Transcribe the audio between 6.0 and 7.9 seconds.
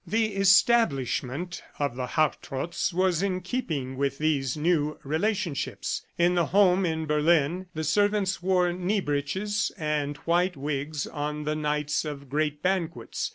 In the home in Berlin, the